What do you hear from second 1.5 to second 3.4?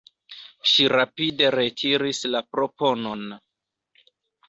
retiris la proponon.